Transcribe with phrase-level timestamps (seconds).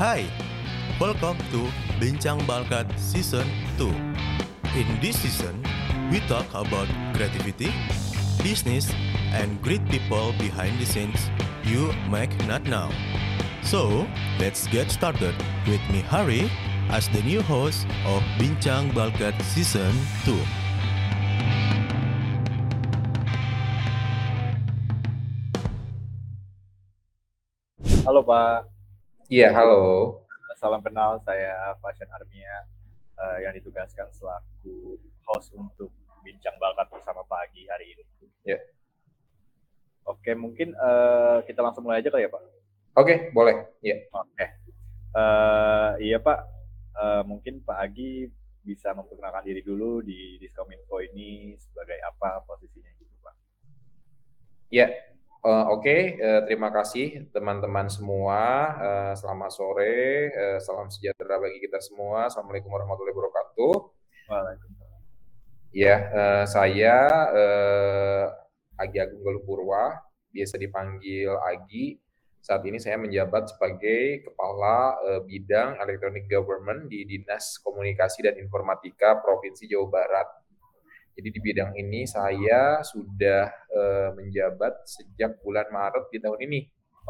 [0.00, 0.24] Hai,
[0.96, 1.68] welcome to
[2.00, 3.44] Bincang Balkat Season
[3.76, 3.84] 2.
[4.72, 5.60] In this season,
[6.08, 7.68] we talk about creativity,
[8.40, 8.88] business,
[9.36, 11.20] and great people behind the scenes
[11.68, 12.88] you might not know.
[13.60, 14.08] So,
[14.40, 15.36] let's get started
[15.68, 16.48] with me, Hari,
[16.88, 19.92] as the new host of Bincang Balkat Season
[20.24, 20.32] 2.
[28.08, 28.79] Halo Pak,
[29.30, 30.18] Iya, halo.
[30.58, 32.66] salam kenal saya Fashion Armia
[33.14, 35.94] eh, yang ditugaskan selaku host untuk
[36.26, 38.02] bincang bakat bersama pagi hari ini.
[38.42, 38.58] Ya.
[40.02, 42.42] Oke, mungkin eh, kita langsung mulai aja kali ya Pak.
[42.98, 43.70] Oke, boleh.
[43.86, 44.02] Iya.
[44.10, 44.46] Oke,
[45.10, 46.38] Eh, iya Pak,
[47.00, 48.28] Eh, mungkin Pak Agi
[48.60, 53.34] bisa memperkenalkan diri dulu di Diskominfo ini sebagai apa posisinya gitu Pak.
[54.74, 54.86] Iya.
[55.40, 58.40] Eh, Oke, eh, terima kasih teman-teman semua.
[58.76, 60.28] Eh, selamat sore,
[60.60, 62.28] salam sejahtera bagi kita semua.
[62.28, 63.72] Assalamualaikum warahmatullahi wabarakatuh.
[64.28, 65.00] Waalaikumsalam.
[65.72, 65.96] Ya,
[66.44, 66.96] saya
[67.32, 68.24] eh,
[68.84, 69.96] Agi Agung Galuh Purwa,
[70.28, 71.96] biasa dipanggil Agi.
[72.44, 79.64] Saat ini saya menjabat sebagai Kepala Bidang Electronic Government di Dinas Komunikasi dan Informatika Provinsi
[79.64, 80.28] Jawa Barat.
[81.20, 86.60] Jadi di bidang ini saya sudah eh, menjabat sejak bulan Maret di tahun ini.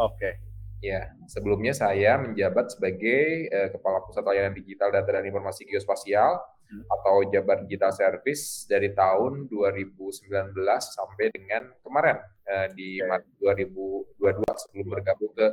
[0.03, 6.43] Oke, Ya, sebelumnya saya menjabat sebagai eh, Kepala Pusat Layanan Digital Data dan Informasi Geospasial
[6.71, 6.87] Hmm.
[6.87, 10.55] atau Jabar Digital Service dari tahun 2019
[10.95, 12.15] sampai dengan kemarin
[12.47, 13.03] eh, di.
[13.03, 15.51] Maret 2022 sebelum bergabung ke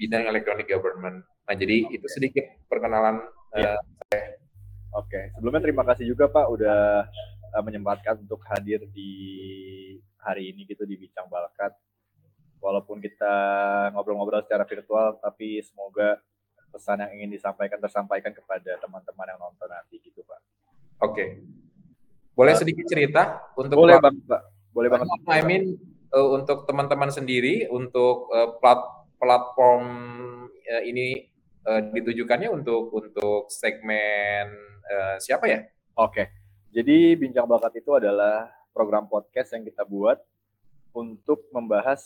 [0.00, 1.20] bidang Electronic Government.
[1.20, 3.20] Nah, jadi itu sedikit perkenalan
[3.52, 3.76] Iya.
[4.08, 4.40] eh,
[4.96, 7.04] Oke, sebelumnya terima kasih juga Pak udah
[7.54, 9.12] uh, menyempatkan untuk hadir di
[10.20, 11.76] hari ini gitu di Bincang Balkat.
[12.58, 13.34] Walaupun kita
[13.94, 16.18] ngobrol-ngobrol secara virtual, tapi semoga
[16.68, 20.40] pesan yang ingin disampaikan tersampaikan kepada teman-teman yang nonton nanti gitu Pak.
[21.00, 21.40] Oke.
[22.36, 25.06] Boleh Eh, sedikit cerita untuk Boleh banget Pak, boleh banget.
[25.26, 25.74] I mean
[26.12, 28.78] eh, untuk teman-teman sendiri untuk eh, plat
[29.18, 29.84] platform
[30.62, 31.26] eh, ini
[31.66, 34.54] eh, ditujukannya untuk untuk segmen
[34.86, 35.66] eh, siapa ya?
[35.98, 36.30] Oke,
[36.72, 40.20] jadi Bincang Bakat itu adalah program podcast yang kita buat
[40.92, 42.00] untuk membahas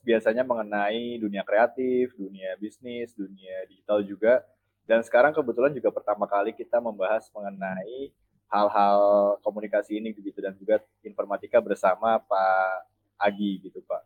[0.00, 4.42] biasanya mengenai dunia kreatif, dunia bisnis, dunia digital juga.
[4.88, 8.10] Dan sekarang kebetulan juga pertama kali kita membahas mengenai
[8.50, 9.00] hal-hal
[9.46, 12.90] komunikasi ini gitu dan juga informatika bersama Pak
[13.20, 14.02] Agi gitu Pak.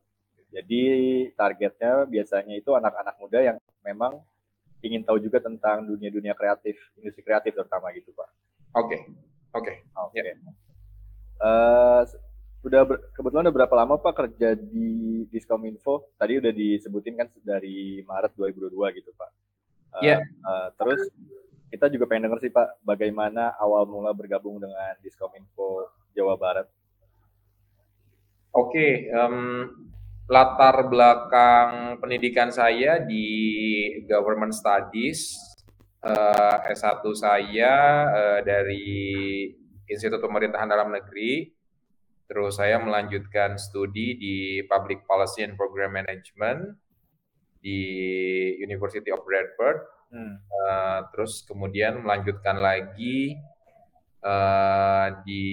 [0.53, 0.85] Jadi
[1.35, 4.21] targetnya biasanya itu anak-anak muda yang memang
[4.85, 8.29] ingin tahu juga tentang dunia-dunia kreatif, industri kreatif terutama gitu Pak.
[8.77, 9.09] Oke.
[9.55, 9.73] Oke.
[9.95, 10.19] Oke.
[10.21, 10.35] Ya.
[11.45, 12.03] Eh,
[12.65, 16.11] udah ber- kebetulan udah berapa lama Pak kerja di Diskominfo?
[16.17, 19.31] Tadi udah disebutin kan dari Maret 2022 gitu Pak.
[20.01, 20.17] Eh, Iya.
[20.23, 21.01] eh, terus
[21.71, 26.67] kita juga pengen denger sih Pak, bagaimana awal mula bergabung dengan Diskominfo Jawa Barat?
[28.55, 29.37] Oke, em,
[30.31, 33.27] latar belakang pendidikan saya di
[34.07, 35.35] Government Studies,
[36.05, 37.75] eh, S1 saya
[38.13, 38.87] eh, dari
[39.85, 41.49] Institut Pemerintahan Dalam Negeri,
[42.25, 46.77] terus saya melanjutkan studi di Public Policy and Program Management
[47.61, 47.81] di
[48.61, 50.39] University of Bradford, Hmm.
[50.39, 53.35] Eh, terus kemudian melanjutkan lagi
[55.27, 55.45] di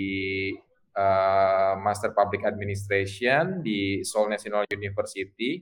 [1.82, 5.60] Master Public Administration di Seoul National University.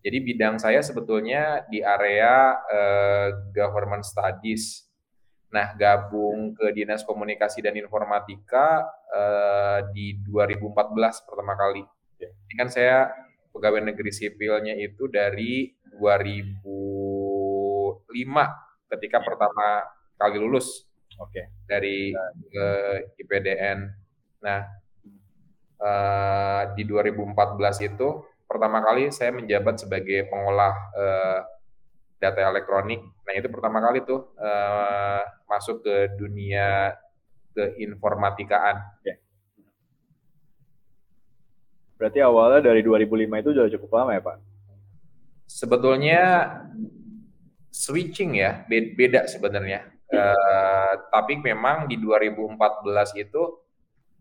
[0.00, 4.88] Jadi bidang saya sebetulnya di area eh, Government Studies.
[5.52, 11.84] Nah, gabung ke Dinas Komunikasi dan Informatika eh, di 2014 pertama kali.
[12.20, 13.12] Ini kan saya
[13.52, 15.68] pegawai negeri sipilnya itu dari
[16.00, 18.00] 2005
[18.96, 19.84] ketika pertama
[20.16, 20.88] kali lulus
[21.20, 21.52] Oke.
[21.68, 22.16] dari
[22.48, 22.66] ke
[23.20, 23.84] IPDN.
[24.40, 24.64] Nah,
[25.76, 31.40] eh, di 2014 itu pertama kali saya menjabat sebagai pengolah eh,
[32.18, 32.98] data elektronik.
[32.98, 36.98] Nah, itu pertama kali tuh eh, masuk ke dunia
[37.54, 38.76] keinformatikaan.
[41.94, 44.36] Berarti awalnya dari 2005 itu udah cukup lama ya Pak?
[45.46, 46.22] Sebetulnya
[47.70, 49.86] switching ya, be- beda sebenarnya.
[50.10, 53.62] Eh, tapi memang di 2014 itu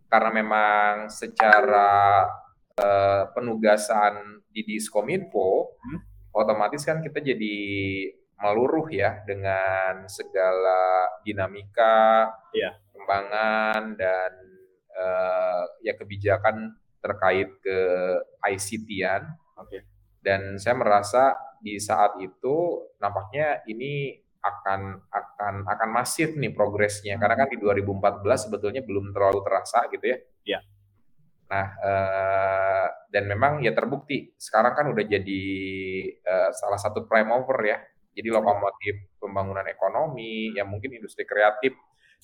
[0.06, 2.30] karena memang secara
[2.80, 6.00] eh, penugasan di Diskominfo, Hmm.
[6.32, 7.58] otomatis kan kita jadi
[8.40, 12.72] meluruh ya dengan segala dinamika, Iya.
[12.80, 14.32] perkembangan dan
[14.96, 17.80] eh, ya kebijakan terkait ke
[18.44, 19.24] ICT-an.
[19.60, 19.84] Oke.
[20.20, 21.32] dan saya merasa
[21.64, 22.56] di saat itu
[23.00, 29.40] nampaknya ini akan akan akan masif nih progresnya karena kan di 2014 sebetulnya belum terlalu
[29.48, 30.18] terasa gitu ya.
[30.44, 30.60] Iya.
[31.50, 35.44] Nah, eh, dan memang ya terbukti sekarang kan udah jadi
[36.14, 37.78] eh, salah satu prime mover ya.
[38.14, 41.74] Jadi lokomotif pembangunan ekonomi, ya mungkin industri kreatif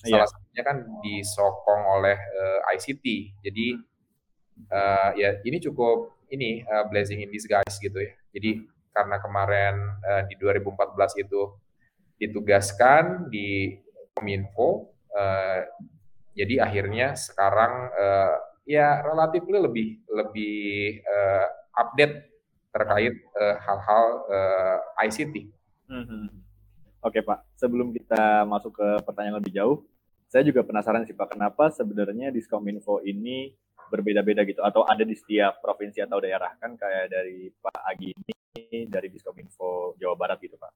[0.04, 0.20] Iya.
[0.20, 3.06] salah satunya kan disokong oleh eh, ICT.
[3.40, 3.66] Jadi
[4.72, 8.12] eh, ya ini cukup ini eh, blessing in disguise gitu ya.
[8.36, 8.60] Jadi
[8.92, 9.74] karena kemarin
[10.04, 11.40] eh, di 2014 itu
[12.20, 13.76] ditugaskan di
[14.16, 15.68] Kominfo, eh,
[16.36, 21.46] jadi akhirnya sekarang eh, ya relatif lebih lebih eh,
[21.78, 22.14] update
[22.74, 25.34] terkait eh, hal-hal eh, ICT.
[25.86, 26.24] Mhm.
[27.06, 29.86] Oke Pak, sebelum kita masuk ke pertanyaan lebih jauh,
[30.26, 33.54] saya juga penasaran sih Pak, kenapa sebenarnya Diskominfo ini
[33.86, 38.90] berbeda-beda gitu, atau ada di setiap provinsi atau daerah kan kayak dari Pak Agi ini
[38.90, 40.72] dari Diskominfo Jawa Barat gitu Pak.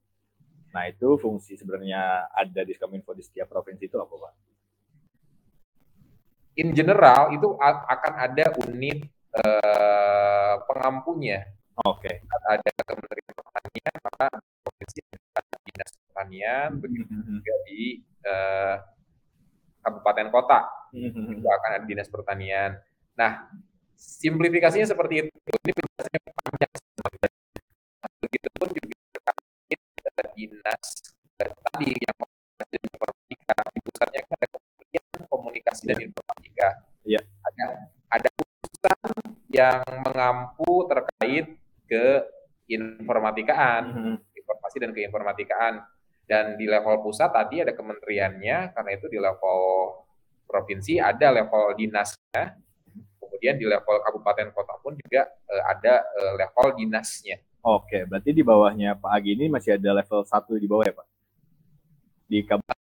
[0.71, 4.35] Nah itu fungsi sebenarnya ada Diskominfo di setiap provinsi itu apa Pak?
[6.59, 9.07] In general itu akan ada unit
[9.39, 11.47] eh, pengampunya
[11.87, 12.27] Oke.
[12.45, 14.27] ada Kementerian Pertanian, maka
[14.67, 15.01] provinsi
[15.33, 18.75] ada dinas pertanian, begitu juga di eh,
[19.81, 20.61] kabupaten kota
[20.93, 22.77] juga akan ada dinas pertanian.
[23.17, 23.49] Nah,
[23.97, 25.31] simplifikasinya seperti itu.
[25.31, 26.73] Ini penjelasannya panjang.
[28.21, 29.81] Begitupun juga terkait
[30.37, 30.85] dinas
[31.41, 32.17] tadi yang
[32.71, 34.59] di pusatnya kan ada
[35.33, 36.30] komunikasi dan informatika.
[38.11, 38.99] Ada urusan
[39.55, 41.47] yang mengampu terkait
[41.87, 42.07] ke
[42.71, 44.15] informatikaan Mhm.
[44.35, 45.75] informasi dan keinformatikaan.
[46.27, 49.59] Dan di level pusat tadi ada kementeriannya, karena itu di level
[50.47, 52.55] provinsi ada level dinasnya,
[53.19, 57.39] kemudian di level kabupaten kota pun juga eh, ada eh, level dinasnya.
[57.67, 61.07] Oke, berarti di bawahnya Pak Agi ini masih ada level 1 di bawah ya Pak?
[62.31, 62.79] Di kabupaten.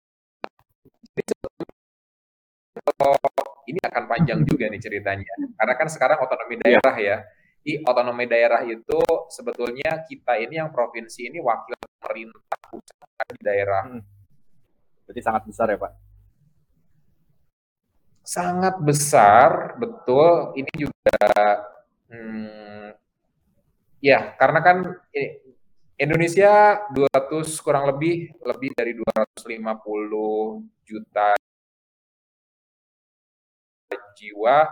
[3.69, 7.17] Ini akan panjang juga nih ceritanya, karena kan sekarang otonomi daerah ya.
[7.59, 8.99] Di otonomi daerah itu
[9.29, 13.83] sebetulnya kita ini yang provinsi ini wakil pemerintah pusat di daerah.
[15.05, 15.93] Berarti sangat besar ya Pak?
[18.29, 20.53] sangat besar, betul.
[20.53, 21.17] Ini juga,
[22.13, 22.93] hmm,
[24.05, 24.77] ya karena kan
[25.09, 25.41] eh,
[25.97, 31.33] Indonesia 200 kurang lebih lebih dari 250 juta
[34.19, 34.67] jiwa,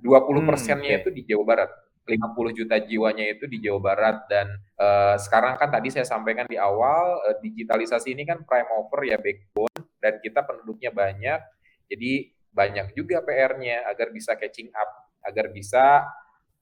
[0.00, 1.00] 20 persennya oke.
[1.04, 1.70] itu di Jawa Barat.
[2.08, 4.48] 50 juta jiwanya itu di Jawa Barat dan
[4.80, 9.20] eh, sekarang kan tadi saya sampaikan di awal eh, digitalisasi ini kan prime mover ya
[9.20, 11.36] backbone dan kita penduduknya banyak
[11.84, 12.12] jadi
[12.48, 16.08] banyak juga PR-nya agar bisa catching up agar bisa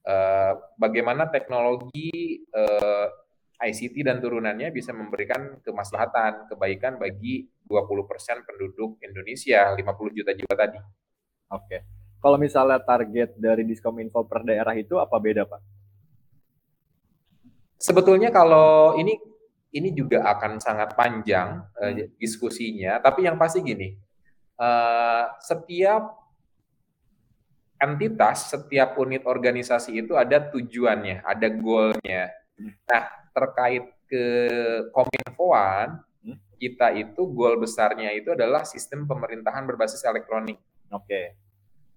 [0.02, 3.06] eh, bagaimana teknologi eh,
[3.56, 10.78] ICT dan turunannya bisa memberikan kemaslahatan kebaikan bagi 20% penduduk Indonesia 50 juta jiwa tadi.
[11.56, 11.78] Oke.
[12.26, 15.62] Kalau misalnya target dari Diskominfo per daerah itu apa beda Pak?
[17.78, 19.14] Sebetulnya kalau ini
[19.70, 23.94] ini juga akan sangat panjang eh, diskusinya, tapi yang pasti gini,
[24.58, 26.19] eh, setiap
[27.78, 32.34] entitas, setiap unit organisasi itu ada tujuannya, ada goalnya.
[32.90, 34.26] Nah, terkait ke
[34.90, 36.42] Kominfoan, Hmm.
[36.59, 40.59] kita itu goal besarnya itu adalah sistem pemerintahan berbasis elektronik.
[40.90, 41.46] Oke.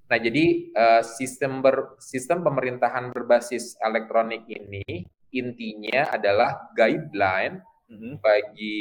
[0.09, 8.21] Nah, jadi eh, sistem ber, sistem pemerintahan berbasis elektronik ini intinya adalah guideline Mhm.
[8.21, 8.77] bagi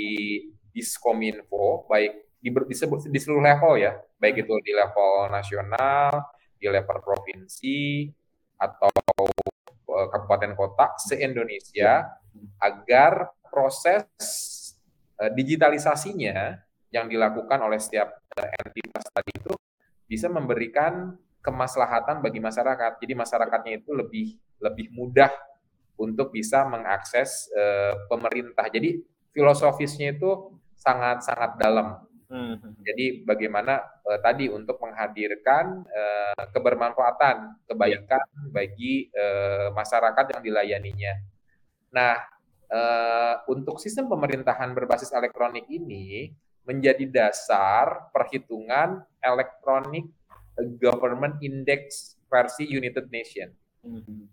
[0.68, 6.28] Diskominfo, baik di, disebut di seluruh level ya, baik itu di level nasional,
[6.60, 8.04] di level provinsi
[8.60, 8.92] atau
[9.88, 12.04] eh, kabupaten kota se-Indonesia
[12.60, 14.04] agar proses
[15.18, 16.60] eh, digitalisasinya
[16.92, 19.52] yang dilakukan oleh setiap entitas tadi itu
[20.08, 22.98] bisa memberikan kemaslahatan bagi masyarakat.
[22.98, 24.26] Jadi masyarakatnya itu lebih
[24.58, 25.30] lebih mudah
[26.00, 28.66] untuk bisa mengakses eh, pemerintah.
[28.66, 28.98] Jadi
[29.30, 32.02] filosofisnya itu sangat-sangat dalam.
[32.28, 32.84] Mhm.
[32.84, 41.14] Jadi bagaimana eh, tadi untuk menghadirkan eh, kebermanfaatan, kebaikan bagi eh, masyarakat yang dilayaninya.
[41.94, 42.14] Nah,
[42.68, 46.30] eh, untuk sistem pemerintahan berbasis elektronik ini
[46.68, 50.04] menjadi dasar perhitungan Electronic
[50.76, 53.48] Government Index versi United Nation.
[53.88, 54.28] Mhm.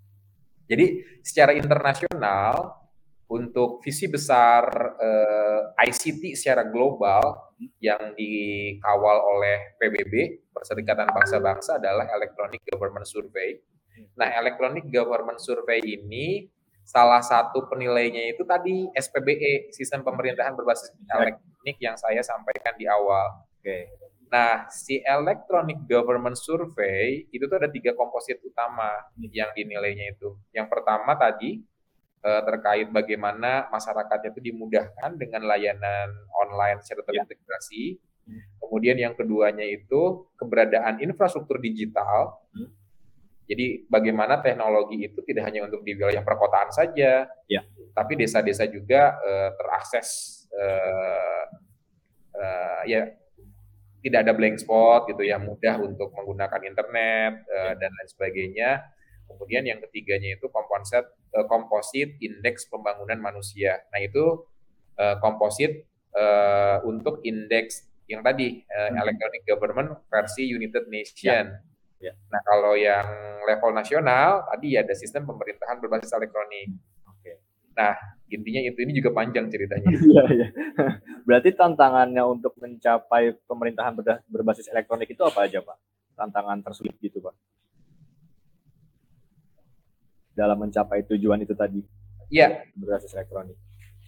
[0.68, 0.86] Jadi
[1.24, 2.84] secara internasional
[3.25, 4.68] untuk visi besar
[5.00, 13.56] eh, ICT secara global yang dikawal oleh PBB Perserikatan Bangsa-Bangsa adalah Electronic Government Survey.
[14.20, 16.44] Nah, Electronic Government Survey ini
[16.86, 23.42] salah satu penilainya itu tadi SPBE, sistem pemerintahan berbasis elektronik yang saya sampaikan di awal.
[23.58, 23.89] Oke.
[24.30, 28.89] Nah, si Electronic Government Survey itu tuh ada tiga komposit utama
[29.34, 30.38] yang dinilainya itu.
[30.54, 31.62] Yang pertama tadi
[32.25, 37.22] eh, terkait bagaimana masyarakatnya itu dimudahkan dengan layanan online secara Ya.
[37.22, 38.01] terintegrasi.
[38.58, 42.42] Kemudian yang keduanya itu keberadaan infrastruktur digital.
[42.50, 42.74] Hmm.
[43.45, 47.61] Jadi bagaimana teknologi itu tidak hanya untuk di wilayah perkotaan saja, Ya.
[47.93, 50.09] tapi desa-desa juga eh, terakses
[50.49, 51.43] eh,
[52.35, 53.01] eh, ya
[54.01, 58.69] tidak ada blank spot gitu ya mudah untuk menggunakan internet eh, dan lain sebagainya.
[59.25, 63.81] Kemudian yang ketiganya itu komposit eh, komposit indeks pembangunan manusia.
[63.93, 64.45] Nah itu
[64.97, 69.01] eh, komposit eh, untuk indeks yang tadi eh, Hmm.
[69.01, 71.45] electronic government versi United Nation.
[71.49, 71.61] Ya.
[72.12, 73.05] Nah kalau yang
[73.45, 76.75] level nasional tadi ada sistem pemerintahan berbasis elektronik.
[77.09, 77.41] Oke.
[77.74, 77.95] Nah
[78.29, 79.89] intinya itu ini juga panjang ceritanya.
[80.05, 80.47] Iya, iya.
[81.27, 83.93] Berarti tantangannya untuk mencapai pemerintahan
[84.29, 85.77] berbasis elektronik itu apa aja, Pak?
[86.13, 87.33] Tantangan tersulit gitu, Pak.
[90.35, 91.79] Dalam mencapai tujuan itu tadi,
[92.33, 93.57] Iya, berbasis elektronik.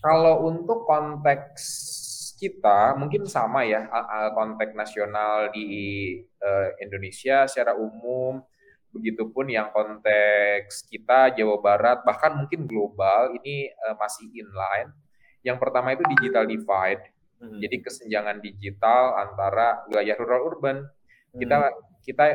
[0.02, 1.64] Kalau untuk konteks
[2.38, 3.90] kita mungkin sama ya
[4.32, 5.66] konteks nasional di
[6.22, 8.40] eh, Indonesia secara umum,
[8.94, 14.94] begitupun yang konteks kita Jawa Barat bahkan mungkin global ini eh, masih inline.
[15.42, 17.04] Yang pertama itu digital divide,
[17.38, 17.62] Hmm.
[17.62, 20.78] jadi kesenjangan digital antara wilayah rural urban.
[21.38, 22.02] Kita Hmm.
[22.02, 22.26] kita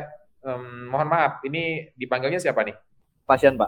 [0.43, 2.75] em, mohon maaf, ini dipanggilnya siapa nih?
[3.23, 3.67] pasien, Pak,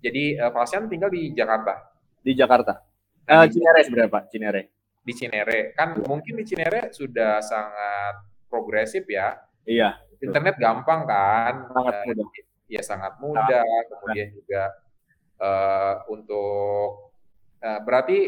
[0.00, 1.96] Jadi eh, Falsian tinggal di Jakarta.
[2.20, 2.76] di Jakarta.
[3.24, 4.62] Nah, di- Cinere sebenarnya, Pak, Cinere.
[5.06, 5.70] Di Cinere.
[5.72, 8.14] Kan mungkin di Cinere sudah sangat
[8.50, 9.38] progresif ya.
[9.62, 11.70] Iya, internet gampang kan?
[11.70, 12.26] Sangat Eh, mudah.
[12.66, 13.62] ya sangat mudah.
[13.86, 14.62] Kemudian juga
[15.38, 17.14] eh, untuk
[17.58, 18.18] eh, berarti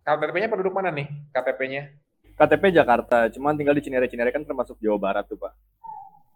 [0.00, 1.82] KTP-nya penduduk mana nih KTP-nya
[2.34, 4.08] KTP Jakarta, cuman tinggal di Cinere.
[4.08, 5.52] Cinere kan termasuk Jawa Barat tuh, Pak.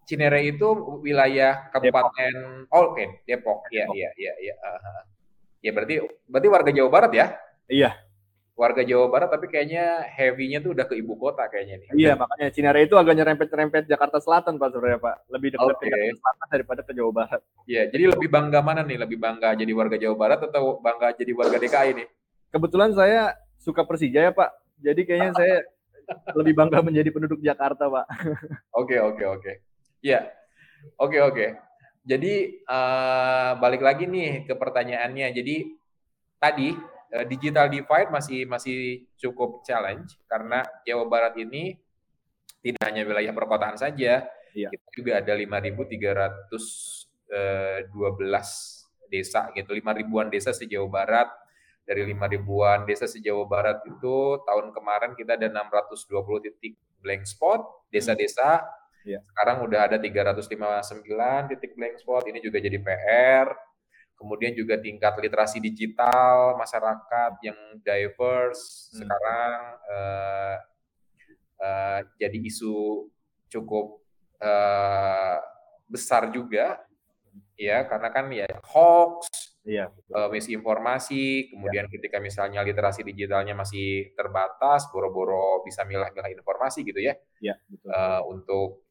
[0.05, 0.69] Cinere itu
[1.01, 3.65] wilayah kabupaten oh, oke Depok.
[3.73, 3.97] Ya Depok.
[3.97, 5.03] iya iya iya Ah, ah.
[5.65, 7.27] ya berarti berarti warga Jawa Barat ya?
[7.65, 7.97] Iya,
[8.55, 12.55] warga Jawa Barat tapi kayaknya heavy-nya tuh udah ke ibu kota kayaknya nih iya makanya
[12.55, 15.17] Cinere itu agak nyerempet-nyerempet Jakarta Selatan, Pak, sebenarnya, Pak.
[15.27, 15.83] Lebih dekat Oke.
[15.83, 17.41] ke Jakarta Selatan daripada ke Jawa Barat.
[17.67, 21.33] ya jadi lebih bangga mana nih lebih bangga jadi warga Jawa Barat atau bangga jadi
[21.35, 22.09] warga DKI nih
[22.55, 24.79] Kebetulan saya suka Persija ya, Pak.
[24.79, 25.57] Jadi kayaknya saya
[26.39, 28.07] lebih bangga menjadi penduduk Jakarta, Pak.
[28.71, 29.53] Oke oke oke.
[29.99, 30.31] Iya.
[31.03, 31.47] Oke oke.
[32.07, 35.35] Jadi eh, balik lagi nih ke pertanyaannya.
[35.35, 35.67] Jadi
[36.39, 36.79] tadi
[37.31, 41.79] digital divide masih masih cukup challenge karena Jawa Barat ini
[42.65, 44.27] tidak hanya wilayah perkotaan saja.
[44.55, 44.69] Iya.
[44.71, 46.51] Kita juga ada 5.312
[49.13, 49.71] desa gitu.
[49.71, 51.29] 5 ribuan desa se-Jawa Barat.
[51.85, 57.61] Dari 5 ribuan desa se-Jawa Barat itu tahun kemarin kita ada 620 titik blank spot
[57.93, 58.65] desa-desa
[59.05, 59.21] Iya.
[59.21, 62.25] sekarang udah ada 359 titik blank spot.
[62.25, 63.53] Ini juga jadi PR.
[64.25, 69.05] Kemudian juga tingkat literasi digital masyarakat yang diverse Hmm.
[69.05, 69.59] sekarang
[69.93, 70.57] eh,
[71.61, 73.05] eh, jadi isu
[73.53, 74.01] cukup
[74.41, 75.37] eh,
[75.85, 76.81] besar juga
[77.61, 79.29] ya karena kan ya hoax
[79.65, 80.13] Iya, betul.
[80.13, 81.25] eh, misinformasi,
[81.57, 87.17] kemudian ketika misalnya literasi digitalnya masih terbatas, boro-boro bisa milah-milah informasi gitu ya.
[87.41, 87.89] Iya, betul.
[87.89, 88.84] Eh, untuk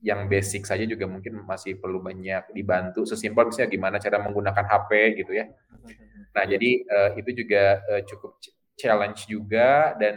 [0.00, 3.04] yang basic saja juga mungkin masih perlu banyak dibantu.
[3.04, 4.90] Sesimpel misalnya gimana cara menggunakan HP
[5.24, 5.46] gitu ya.
[6.30, 10.16] Nah, jadi eh, itu juga eh, cukup ch- challenge juga dan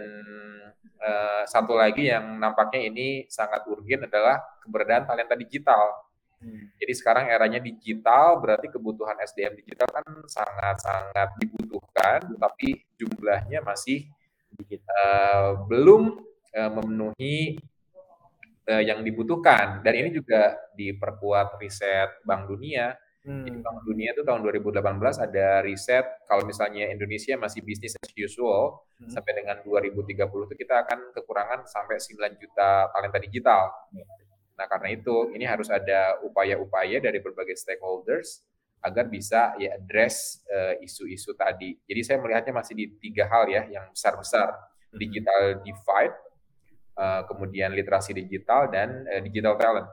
[1.04, 6.08] eh, satu lagi yang nampaknya ini sangat urgen adalah keberadaan talenta digital.
[6.40, 6.72] Hmm.
[6.80, 14.08] Jadi sekarang eranya digital, berarti kebutuhan SDM digital kan sangat-sangat dibutuhkan, tapi jumlahnya masih
[14.72, 16.24] eh, belum
[16.56, 17.60] eh, memenuhi
[18.68, 19.84] eh, yang dibutuhkan.
[19.84, 22.96] Dan ini juga diperkuat riset Bank Dunia.
[23.24, 23.64] Jadi Hmm.
[23.64, 29.08] Bank Dunia itu tahun 2018 ada riset kalau misalnya Indonesia masih bisnis as usual Hmm.
[29.08, 33.72] sampai dengan 2030 itu kita akan kekurangan sampai 9 juta talenta digital.
[34.60, 38.44] Nah, karena itu ini harus ada upaya-upaya dari berbagai stakeholders
[38.84, 41.80] agar bisa ya address eh, isu-isu tadi.
[41.88, 44.52] Jadi saya melihatnya masih di tiga hal ya yang besar-besar.
[44.94, 46.16] Digital divide,
[46.98, 49.88] eh, kemudian literasi digital dan eh, digital talent.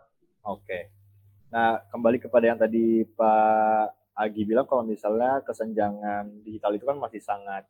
[0.44, 0.92] Oke.
[1.50, 7.20] Nah, kembali kepada yang tadi Pak Agi bilang kalau misalnya kesenjangan digital itu kan masih
[7.20, 7.64] sangat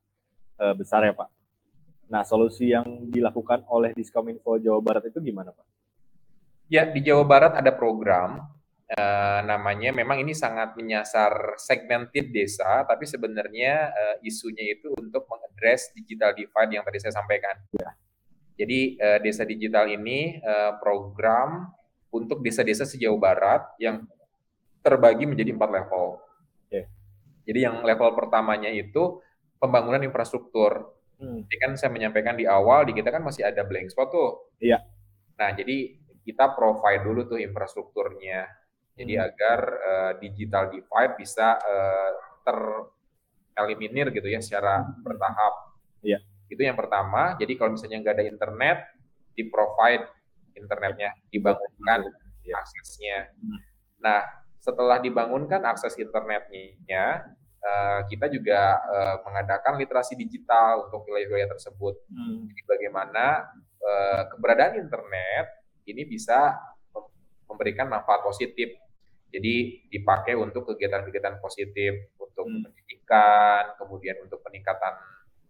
[0.60, 1.28] eh, besar ya, Pak.
[2.10, 5.66] Nah, solusi yang dilakukan oleh Diskominfo Jawa Barat itu gimana, Pak?
[6.66, 8.50] Ya, di Jawa Barat ada program
[8.94, 15.94] uh, namanya memang ini sangat menyasar segmented desa, tapi sebenarnya uh, isunya itu untuk mengadres
[15.94, 17.54] digital divide yang tadi saya sampaikan.
[17.78, 17.90] Ya.
[18.60, 21.72] Jadi uh, desa digital ini uh, program
[22.12, 24.04] untuk desa-desa sejauh barat yang
[24.84, 26.20] terbagi menjadi empat level.
[26.68, 26.86] Yeah.
[27.48, 29.24] Jadi yang level pertamanya itu
[29.56, 30.92] pembangunan infrastruktur.
[31.16, 31.44] Hmm.
[31.48, 34.52] Jadi kan saya menyampaikan di awal di kita kan masih ada blank spot tuh.
[34.60, 34.84] Iya.
[35.40, 38.44] Nah jadi kita provide dulu tuh infrastrukturnya.
[38.92, 39.24] Jadi hmm.
[39.24, 42.10] agar uh, digital divide bisa uh,
[42.44, 45.00] tereliminir gitu ya secara hmm.
[45.00, 45.54] bertahap.
[46.04, 46.20] Iya.
[46.50, 47.38] Itu yang pertama.
[47.38, 48.78] Jadi kalau misalnya nggak ada internet,
[49.34, 50.04] di provide
[50.58, 52.10] internetnya, dibangunkan
[52.44, 52.58] ya.
[52.60, 53.30] aksesnya.
[53.38, 53.58] Hmm.
[54.02, 54.20] Nah,
[54.60, 57.24] setelah dibangunkan akses internetnya,
[57.64, 61.94] uh, kita juga uh, mengadakan literasi digital untuk wilayah-wilayah tersebut.
[62.12, 62.44] Hmm.
[62.50, 63.48] Jadi bagaimana
[63.80, 65.46] uh, keberadaan internet
[65.88, 66.58] ini bisa
[67.48, 68.76] memberikan manfaat positif.
[69.30, 72.66] Jadi dipakai untuk kegiatan-kegiatan positif, untuk hmm.
[72.66, 74.98] pendidikan, kemudian untuk peningkatan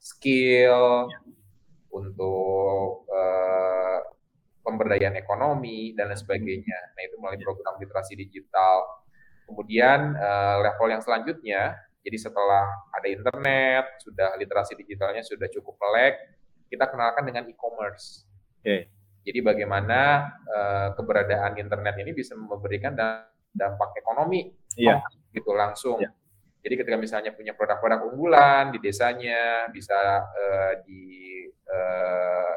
[0.01, 1.07] skill,
[1.91, 3.99] untuk uh,
[4.63, 6.79] pemberdayaan ekonomi dan lain sebagainya.
[6.95, 9.03] Nah itu melalui program literasi digital.
[9.51, 11.75] Kemudian uh, level yang selanjutnya,
[12.07, 16.15] jadi setelah ada internet, sudah literasi digitalnya sudah cukup melek,
[16.71, 18.31] kita kenalkan dengan e-commerce.
[18.63, 18.87] Okay.
[19.27, 22.95] Jadi bagaimana uh, keberadaan internet ini bisa memberikan
[23.51, 25.03] dampak ekonomi, yeah.
[25.35, 25.99] gitu langsung.
[25.99, 26.15] Yeah.
[26.61, 29.97] Jadi ketika misalnya punya produk-produk unggulan di desanya bisa
[30.29, 31.05] uh, di
[31.65, 32.55] uh,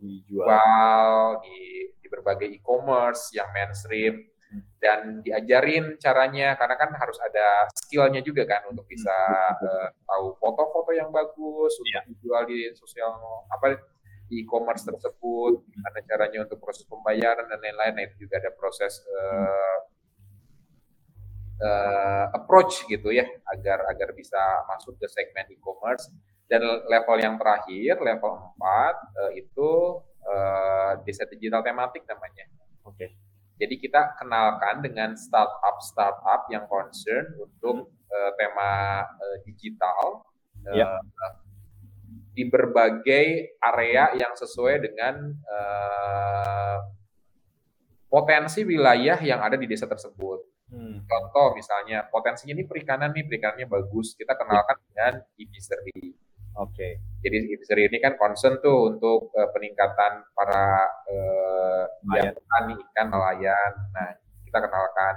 [0.00, 1.40] dijual.
[1.44, 4.62] di, di berbagai e-commerce yang mainstream hmm.
[4.80, 9.12] dan diajarin caranya karena kan harus ada skillnya juga kan untuk bisa
[9.58, 12.04] uh, tahu foto-foto yang bagus untuk yeah.
[12.08, 13.12] dijual di sosial
[13.52, 13.76] apa
[14.30, 15.62] e-commerce tersebut.
[15.70, 17.94] Gimana caranya untuk proses pembayaran dan lain-lain.
[17.94, 19.86] Nah itu juga ada proses uh,
[21.60, 26.10] uh, approach gitu ya agar agar bisa masuk ke segmen e-commerce
[26.46, 29.70] dan level yang terakhir level 4 uh, eh, itu
[30.22, 32.46] uh, desa digital tematik namanya.
[32.86, 32.94] Oke.
[32.94, 33.10] Okay.
[33.56, 40.28] Jadi kita kenalkan dengan startup startup yang concern untuk uh, tema uh, digital
[40.68, 41.00] uh, yep.
[42.36, 46.78] di berbagai area yang sesuai dengan uh,
[48.12, 50.55] potensi wilayah yang ada di desa tersebut.
[50.66, 50.98] Hmm.
[51.06, 56.10] Contoh misalnya potensinya ini perikanan nih perikανannya bagus kita kenalkan dengan e-fishery.
[56.58, 56.74] Oke.
[56.74, 56.92] Okay.
[57.22, 61.84] Jadi e-fishery ini kan concern tuh untuk uh, peningkatan para uh,
[62.18, 63.72] yang petani ikan nelayan.
[63.94, 64.10] Nah
[64.42, 65.14] kita kenalkan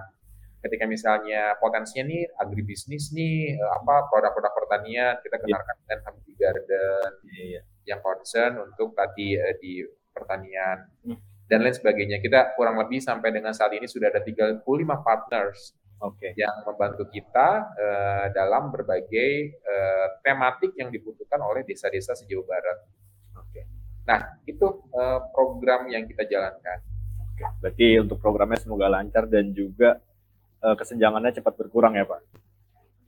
[0.60, 5.44] ketika misalnya potensinya nih agribisnis nih uh, apa produk-produk pertanian kita iya.
[5.48, 5.82] kenalkan yeah.
[5.82, 7.64] dengan Happy Garden yeah, yeah.
[7.90, 9.82] yang concern untuk tadi uh, di
[10.14, 10.78] pertanian.
[11.10, 12.22] Hmm dan lain sebagainya.
[12.22, 14.62] Kita kurang lebih sampai dengan saat ini sudah ada 35
[15.02, 16.32] partners okay.
[16.38, 22.86] yang membantu kita uh, dalam berbagai uh, tematik yang dibutuhkan oleh desa-desa sejauh barat.
[23.34, 23.66] Okay.
[24.06, 26.80] Nah, itu uh, program yang kita jalankan.
[27.36, 27.46] Okay.
[27.60, 29.98] Berarti untuk programnya semoga lancar dan juga
[30.62, 32.22] uh, kesenjangannya cepat berkurang ya Pak?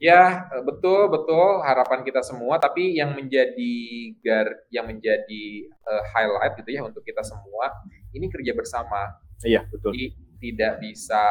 [0.02, 2.58] Ya betul betul harapan kita semua.
[2.58, 3.74] Tapi yang menjadi
[4.18, 7.70] gar, yang menjadi uh, highlight gitu ya untuk kita semua
[8.14, 9.20] ini kerja bersama.
[9.42, 9.92] Iya betul.
[9.96, 10.06] Jadi,
[10.42, 11.22] tidak bisa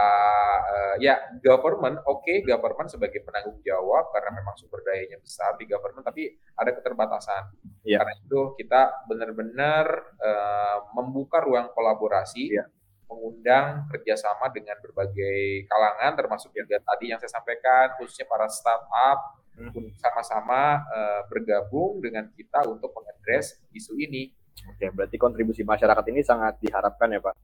[0.64, 5.68] uh, ya government oke okay, government sebagai penanggung jawab karena memang sumber dayanya besar di
[5.68, 7.52] government tapi ada keterbatasan.
[7.84, 8.00] Iya.
[8.00, 12.56] Karena itu kita benar-benar uh, membuka ruang kolaborasi.
[12.56, 12.66] Iya
[13.12, 19.20] mengundang kerjasama dengan berbagai kalangan, termasuk juga tadi yang saya sampaikan, khususnya para startup,
[19.60, 19.68] hmm.
[19.68, 24.32] untuk sama-sama uh, bergabung dengan kita untuk mengadres isu ini.
[24.70, 27.36] Oke, berarti kontribusi masyarakat ini sangat diharapkan ya Pak?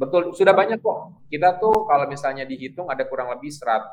[0.00, 1.28] Betul, sudah banyak kok.
[1.28, 3.92] Kita tuh kalau misalnya dihitung ada kurang lebih 100,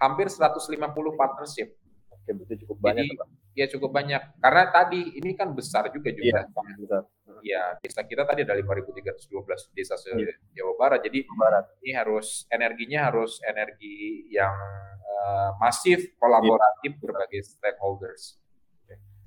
[0.00, 0.80] hampir 150
[1.14, 1.76] partnership.
[2.08, 3.26] Oke, berarti cukup banyak Jadi, Pak.
[3.52, 4.22] Ya cukup banyak.
[4.40, 6.48] Karena tadi ini kan besar juga juga.
[6.48, 7.02] Iya, besar
[7.42, 10.34] ya desa kita tadi ada 5.312 desa se yeah.
[10.54, 11.00] Jawa Barat.
[11.04, 11.66] Jadi Barat.
[11.82, 14.54] ini harus energinya harus energi yang
[15.02, 17.02] uh, masif, kolaboratif yeah.
[17.02, 18.41] berbagai stakeholders.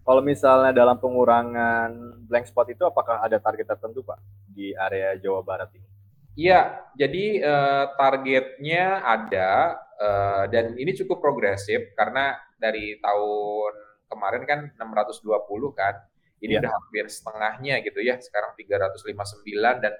[0.05, 4.21] Kalau misalnya dalam pengurangan blank spot itu apakah ada target tertentu Pak
[4.53, 5.89] di area Jawa Barat ini?
[6.35, 13.73] Iya, jadi uh, targetnya ada uh, dan ini cukup progresif karena dari tahun
[14.11, 15.25] kemarin kan 620
[15.73, 15.95] kan
[16.43, 16.61] ini ya.
[16.61, 19.93] udah hampir setengahnya gitu ya, sekarang 359 dan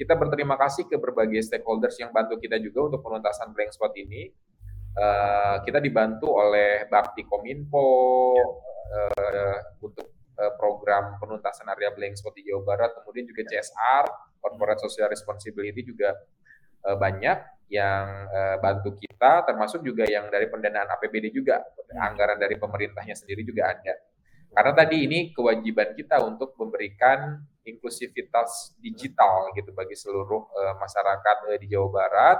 [0.00, 4.32] kita berterima kasih ke berbagai stakeholders yang bantu kita juga untuk penuntasan blank spot ini.
[4.90, 7.86] Uh, kita dibantu oleh Bakti Kominfo
[8.34, 8.46] ya.
[8.98, 14.04] uh, untuk uh, program penuntasan area blank spot di Jawa Barat, kemudian juga CSR,
[14.42, 16.16] Corporate Social Responsibility juga
[16.90, 21.62] uh, banyak yang uh, bantu kita, termasuk juga yang dari pendanaan APBD juga,
[21.94, 23.94] anggaran dari pemerintahnya sendiri juga ada.
[24.50, 31.58] Karena tadi ini kewajiban kita untuk memberikan inklusivitas digital gitu bagi seluruh uh, masyarakat uh,
[31.62, 32.38] di Jawa Barat.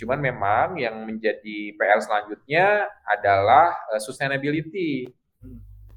[0.00, 5.12] Cuman memang yang menjadi PR selanjutnya adalah uh, sustainability.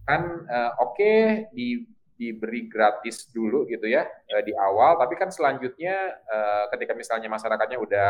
[0.03, 5.31] Kan uh, oke okay, di diberi gratis dulu gitu ya uh, di awal, tapi kan
[5.31, 8.09] selanjutnya uh, ketika misalnya masyarakatnya udah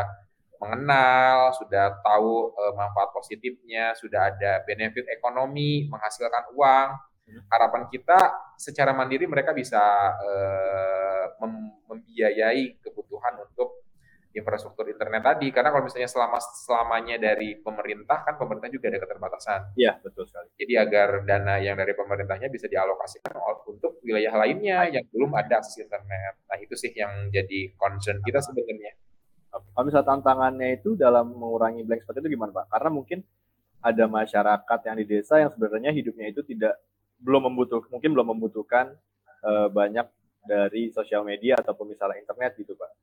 [0.57, 6.89] mengenal, sudah tahu uh, manfaat positifnya, sudah ada benefit ekonomi, menghasilkan uang.
[7.23, 7.41] Hmm.
[7.53, 8.19] Harapan kita
[8.57, 9.79] secara mandiri mereka bisa
[10.17, 13.82] uh, mem membiayai kebutuhan untuk
[14.33, 19.59] infrastruktur internet tadi karena kalau misalnya selama selamanya dari pemerintah kan pemerintah juga ada keterbatasan.
[19.77, 20.49] Iya betul sekali.
[20.57, 23.37] Jadi agar dana yang dari pemerintahnya bisa dialokasikan
[23.69, 26.41] untuk wilayah lainnya yang belum ada akses internet.
[26.49, 28.97] Nah itu sih yang jadi concern kita sebenarnya.
[29.53, 32.65] Kalau misalnya tantangannya itu dalam mengurangi blank spot itu gimana Pak?
[32.73, 33.19] Karena mungkin
[33.85, 36.81] ada masyarakat yang di desa yang sebenarnya hidupnya itu tidak
[37.21, 38.97] belum membutuhkan mungkin belum membutuhkan
[39.45, 40.09] uh, banyak
[40.43, 43.02] dari sosial media ataupun misalnya internet gitu Pak.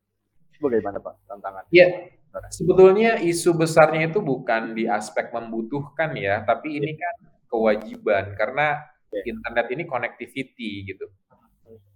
[0.60, 1.64] Bagaimana Pak tantangan?
[1.72, 2.12] Iya,
[2.52, 7.16] sebetulnya isu besarnya itu bukan di aspek membutuhkan ya, tapi ini kan
[7.50, 8.78] kewajiban karena
[9.10, 9.22] ya.
[9.26, 11.08] internet ini connectivity gitu.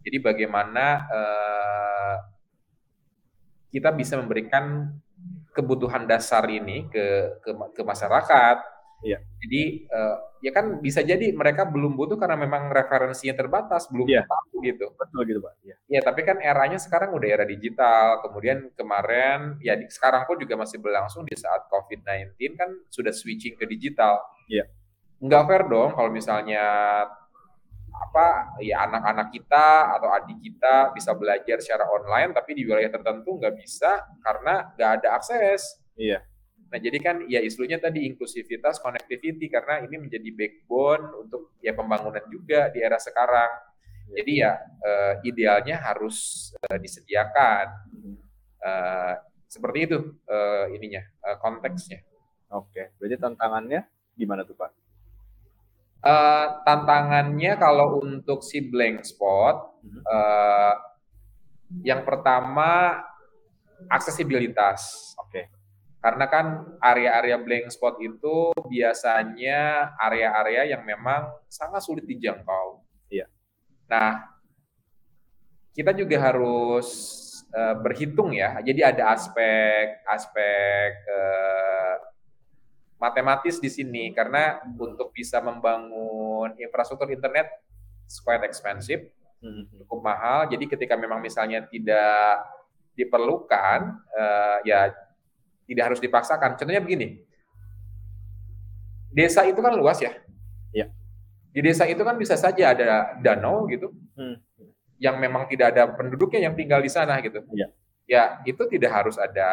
[0.04, 2.16] Jadi bagaimana uh,
[3.72, 4.92] kita bisa memberikan
[5.54, 8.73] kebutuhan dasar ini ke ke, ke masyarakat.
[9.02, 9.18] Iya.
[9.42, 14.24] Jadi uh, ya kan bisa jadi mereka belum butuh karena memang referensinya terbatas, belum iya.
[14.24, 14.86] tahu gitu.
[14.96, 15.54] Betul gitu, Pak.
[15.64, 15.76] Iya.
[15.90, 18.24] Ya, tapi kan eranya sekarang udah era digital.
[18.24, 23.58] Kemudian kemarin ya di, sekarang pun juga masih berlangsung di saat COVID-19 kan sudah switching
[23.58, 24.22] ke digital.
[24.48, 24.68] Iya.
[25.20, 26.64] Enggak fair dong kalau misalnya
[27.94, 33.38] apa ya anak-anak kita atau adik kita bisa belajar secara online tapi di wilayah tertentu
[33.38, 35.78] nggak bisa karena nggak ada akses.
[35.94, 36.26] Iya.
[36.74, 42.26] Nah jadi kan ya isunya tadi inklusivitas, connectivity karena ini menjadi backbone untuk ya pembangunan
[42.26, 43.46] juga di era sekarang.
[44.10, 44.14] Iya.
[44.18, 47.66] Jadi ya uh, idealnya harus uh, disediakan.
[48.58, 49.14] Uh,
[49.46, 52.02] seperti itu uh, ininya uh, konteksnya.
[52.50, 53.86] Oke, berarti tantangannya
[54.18, 54.70] gimana tuh Pak?
[56.02, 59.78] Uh, tantangannya kalau untuk si blank spot,
[60.10, 60.74] uh,
[61.86, 62.98] yang pertama
[63.86, 65.14] aksesibilitas.
[65.22, 65.30] Oke.
[65.30, 65.63] Okay.
[66.04, 72.84] Karena kan area-area blank spot itu biasanya area-area yang memang sangat sulit dijangkau.
[73.08, 73.24] Iya.
[73.88, 74.36] Nah,
[75.72, 76.88] kita juga harus
[77.56, 78.60] uh, berhitung ya.
[78.60, 81.96] Jadi ada aspek aspek uh,
[83.00, 87.48] matematis di sini karena untuk bisa membangun infrastruktur internet
[88.20, 89.08] quite expensive,
[89.40, 89.72] hmm.
[89.80, 90.52] cukup mahal.
[90.52, 92.44] Jadi ketika memang misalnya tidak
[92.92, 93.80] diperlukan,
[94.12, 94.92] uh, ya
[95.64, 96.56] tidak harus dipaksakan.
[96.60, 97.24] Contohnya begini,
[99.12, 100.12] desa itu kan luas ya.
[100.74, 100.90] Ya.
[101.54, 104.36] Di desa itu kan bisa saja ada danau gitu, hmm.
[104.98, 107.40] yang memang tidak ada penduduknya yang tinggal di sana gitu.
[107.54, 107.68] Ya.
[108.04, 109.48] Ya itu tidak harus ada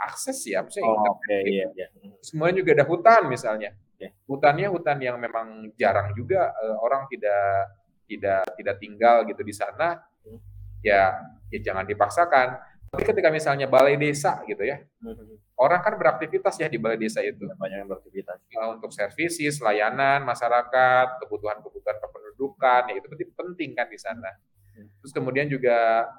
[0.00, 1.18] akses ya, maksudnya oh, internet.
[1.18, 1.50] Okay, gitu.
[1.50, 1.86] iya, iya.
[2.22, 3.70] Semuanya juga ada hutan misalnya.
[4.00, 4.12] Yeah.
[4.24, 7.76] Hutannya hutan yang memang jarang juga uh, orang tidak
[8.08, 10.00] tidak tidak tinggal gitu di sana.
[10.24, 10.40] Hmm.
[10.80, 11.20] Ya,
[11.52, 12.56] ya jangan dipaksakan.
[12.90, 15.54] Tapi ketika misalnya balai desa gitu ya, hmm.
[15.62, 17.46] orang kan beraktivitas ya di balai desa itu.
[17.46, 18.38] Iya, banyak yang beraktivitas.
[18.50, 23.06] Uh, untuk services, layanan masyarakat, kebutuhan-kebutuhan kependudukan, ya itu
[23.38, 24.30] penting kan di sana.
[24.74, 24.90] Hmm.
[24.98, 26.10] Terus kemudian juga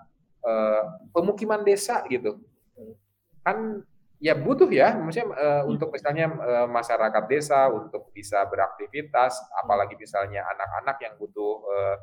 [0.47, 2.39] uh, pemukiman desa gitu
[3.41, 3.81] kan
[4.21, 10.45] ya butuh ya maksudnya uh, untuk misalnya uh, masyarakat desa untuk bisa beraktivitas apalagi misalnya
[10.45, 11.97] anak-anak yang butuh uh,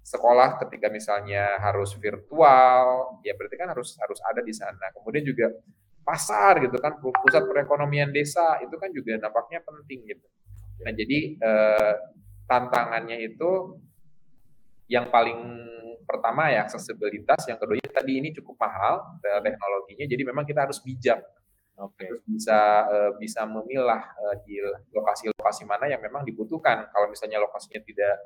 [0.00, 4.90] sekolah ketika misalnya harus virtual ya berarti kan harus harus ada di sana.
[4.96, 5.52] Kemudian juga
[6.00, 10.26] pasar gitu kan pusat perekonomian desa itu kan juga nampaknya penting gitu.
[10.82, 11.92] Nah jadi uh,
[12.48, 13.78] tantangannya itu
[14.90, 15.38] yang paling
[16.02, 21.22] pertama ya aksesibilitas, yang kedua tadi ini cukup mahal teknologinya, jadi memang kita harus bijak,
[21.78, 22.10] okay.
[22.10, 22.58] harus bisa
[22.90, 24.58] uh, bisa memilah uh, di
[24.90, 26.90] lokasi-lokasi mana yang memang dibutuhkan.
[26.90, 28.18] Kalau misalnya lokasinya tidak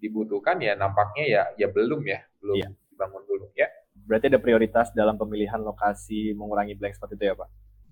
[0.00, 2.70] dibutuhkan ya nampaknya ya ya belum ya, belum yeah.
[2.90, 3.68] dibangun dulu ya.
[4.00, 7.48] Berarti ada prioritas dalam pemilihan lokasi mengurangi blank spot itu ya Pak?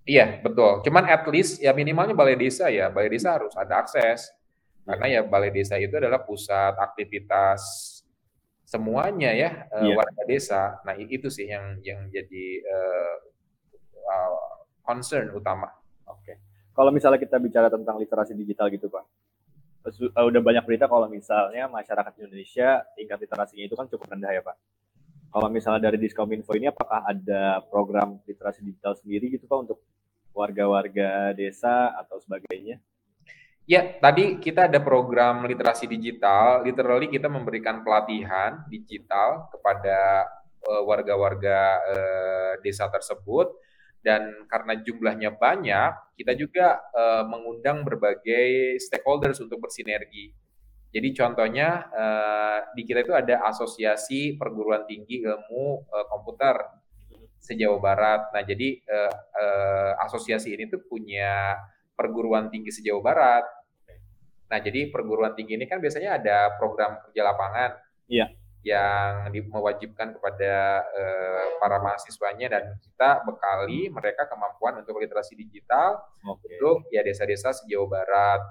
[0.09, 0.81] Iya betul.
[0.89, 4.33] Cuman at least ya minimalnya balai desa ya, balai desa harus ada akses
[4.89, 7.61] karena ya balai desa itu adalah pusat aktivitas
[8.65, 10.81] semuanya ya uh, warga desa.
[10.89, 13.17] Nah itu sih yang yang jadi uh,
[14.09, 15.69] uh, concern utama.
[16.09, 16.25] Oke.
[16.25, 16.37] Okay.
[16.73, 19.05] Kalau misalnya kita bicara tentang literasi digital gitu pak,
[20.19, 24.57] udah banyak berita kalau misalnya masyarakat Indonesia tingkat literasinya itu kan cukup rendah ya pak.
[25.29, 29.79] kalau misalnya dari Diskominfo ini apakah ada program literasi digital sendiri gitu Pak untuk
[30.33, 32.81] warga-warga desa atau sebagainya?
[33.69, 36.65] Ya, tadi kita ada program literasi digital.
[36.65, 40.25] Literally kita memberikan pelatihan digital kepada
[40.65, 43.53] uh, warga-warga uh, desa tersebut
[43.99, 50.31] dan karena jumlahnya banyak, kita juga uh, mengundang berbagai stakeholders untuk bersinergi.
[50.89, 56.57] Jadi contohnya uh, di kita itu ada asosiasi perguruan tinggi ilmu uh, komputer
[57.37, 58.33] sejauh barat.
[58.33, 61.61] Nah jadi uh, uh, asosiasi ini tuh punya
[61.93, 63.45] perguruan tinggi sejauh barat.
[64.49, 67.71] Nah jadi perguruan tinggi ini kan biasanya ada program kerja lapangan.
[68.09, 68.33] Iya.
[68.67, 76.59] Yang mewajibkan kepada uh, para mahasiswanya dan kita bekali mereka kemampuan untuk literasi digital okay.
[76.59, 78.43] untuk ya desa-desa sejauh barat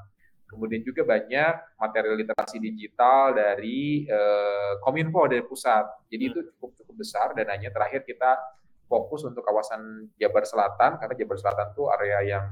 [0.47, 6.07] Kemudian juga banyak materi literasi digital dari uh, Kominfo dari pusat.
[6.07, 6.31] Jadi hmm.
[6.31, 8.39] itu cukup cukup besar dan hanya terakhir kita
[8.87, 12.45] fokus untuk kawasan Jabar Selatan karena Jabar Selatan itu area yang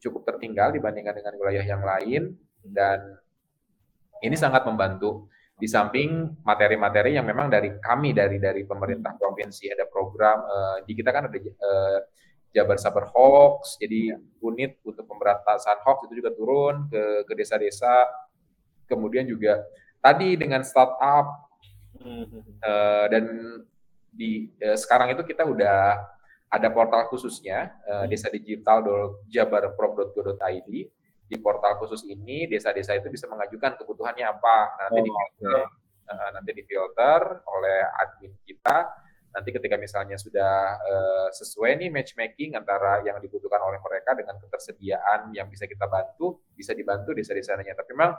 [0.00, 3.20] cukup tertinggal dibandingkan dengan wilayah yang lain dan
[4.24, 9.88] ini sangat membantu di samping materi-materi yang memang dari kami dari dari pemerintah provinsi ada
[9.88, 11.98] program uh, di kita kan ada uh,
[12.52, 18.08] Jabar Sabar Hoax, jadi unit untuk pemberantasan hoax itu juga turun ke ke desa-desa.
[18.88, 19.60] Kemudian juga
[20.00, 21.52] tadi dengan startup
[22.00, 23.24] uh, dan
[24.08, 26.00] di uh, sekarang itu kita udah
[26.48, 28.80] ada portal khususnya uh, desa digital
[29.28, 30.72] jabarprop.go.id.
[31.26, 34.58] Di portal khusus ini desa-desa itu bisa mengajukan kebutuhannya apa.
[34.86, 36.12] Nanti oh, difilter, okay.
[36.14, 43.04] uh, nanti difilter oleh admin kita nanti ketika misalnya sudah uh, sesuai nih matchmaking antara
[43.04, 47.76] yang dibutuhkan oleh mereka dengan ketersediaan yang bisa kita bantu, bisa dibantu desa-desanya.
[47.76, 48.16] Tapi memang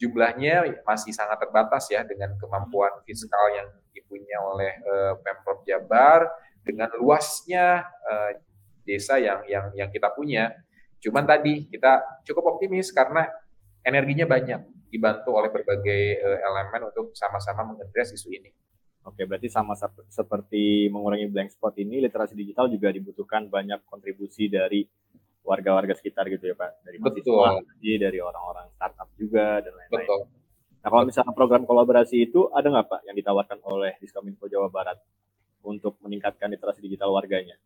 [0.00, 6.32] jumlahnya masih sangat terbatas ya dengan kemampuan fiskal yang dipunya oleh uh, Pemprov Jabar
[6.64, 8.32] dengan luasnya uh,
[8.88, 10.48] desa yang yang yang kita punya.
[11.04, 13.28] Cuman tadi kita cukup optimis karena
[13.84, 18.48] energinya banyak dibantu oleh berbagai uh, elemen untuk sama-sama mengadres isu ini.
[19.04, 19.76] Oke, berarti sama
[20.08, 24.80] seperti mengurangi blank spot ini, literasi digital juga dibutuhkan banyak kontribusi dari
[25.44, 30.08] warga-warga sekitar gitu ya Pak, dari mahasiswa, dari orang-orang startup juga dan lain-lain.
[30.08, 30.20] Betul.
[30.80, 34.96] Nah kalau misalnya program kolaborasi itu ada nggak Pak yang ditawarkan oleh Diskominfo Jawa Barat
[35.60, 37.60] untuk meningkatkan literasi digital warganya?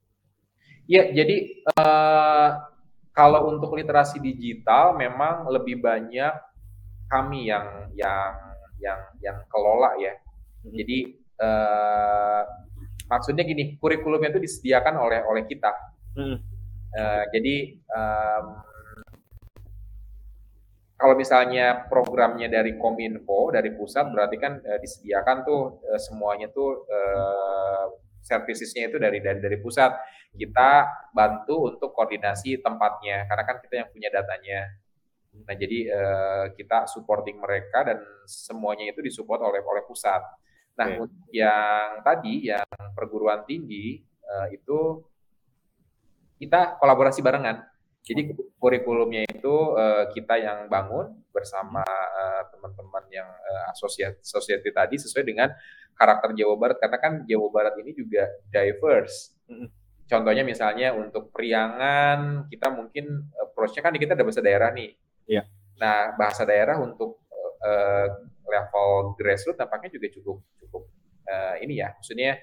[0.91, 1.37] Iya, jadi
[1.79, 2.51] uh,
[3.19, 6.31] kalau untuk literasi digital memang lebih banyak
[7.11, 8.31] kami yang yang
[8.79, 10.15] yang yang kelola ya.
[10.63, 10.71] Hmm.
[10.71, 12.47] Jadi uh,
[13.11, 15.75] maksudnya gini, kurikulumnya itu disediakan oleh oleh kita.
[16.15, 16.39] Hmm.
[16.95, 18.45] Uh, jadi um,
[20.95, 26.87] kalau misalnya programnya dari Kominfo dari pusat berarti kan uh, disediakan tuh uh, semuanya tuh
[26.87, 27.87] uh,
[28.29, 29.97] servisisnya itu dari dari dari pusat.
[30.37, 30.85] Kita
[31.17, 34.69] bantu untuk koordinasi tempatnya karena kan kita yang punya datanya.
[35.49, 40.21] Nah jadi uh, kita supporting mereka dan semuanya itu disupport oleh oleh pusat.
[40.79, 41.03] Nah, okay.
[41.03, 45.03] untuk yang tadi yang perguruan tinggi uh, itu
[46.39, 47.67] kita kolaborasi barengan.
[48.07, 48.31] Jadi
[48.63, 55.27] kurikulumnya itu uh, kita yang bangun bersama uh, teman-teman yang uh, asosiasi, asosiasi tadi sesuai
[55.27, 55.51] dengan
[55.99, 59.35] karakter Jawa Barat karena kan Jawa Barat ini juga diverse.
[60.09, 64.97] Contohnya misalnya untuk priangan kita mungkin approach-nya kan kita ada bahasa daerah nih.
[65.29, 65.43] Iya.
[65.77, 67.29] Nah, bahasa daerah untuk
[67.61, 68.07] uh,
[68.49, 70.83] level grassroots tampaknya juga cukup cukup
[71.29, 72.41] uh, ini ya, maksudnya